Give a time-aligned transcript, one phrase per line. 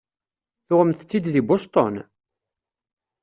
[0.67, 1.95] Tuɣemt-tt-id deg Boston?